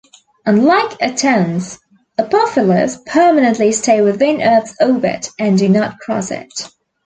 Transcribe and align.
Unlike 0.47 0.97
Atens, 0.99 1.77
Apoheles 2.19 3.05
permanently 3.05 3.71
stay 3.71 4.01
within 4.01 4.41
Earth's 4.41 4.73
orbit 4.81 5.29
and 5.37 5.59
do 5.59 5.69
not 5.69 5.99
cross 5.99 6.31
it. 6.31 6.71